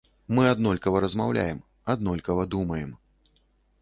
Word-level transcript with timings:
Мы 0.35 0.45
аднолькава 0.53 1.01
размаўляем, 1.05 1.61
аднолькава 1.95 2.49
думаем. 2.57 2.97